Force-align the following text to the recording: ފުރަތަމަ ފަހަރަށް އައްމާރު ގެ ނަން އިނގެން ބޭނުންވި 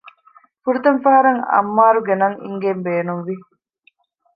ފުރަތަމަ 0.63 0.99
ފަހަރަށް 1.05 1.41
އައްމާރު 1.51 1.99
ގެ 2.07 2.13
ނަން 2.21 2.37
އިނގެން 2.43 2.81
ބޭނުންވި 2.85 3.35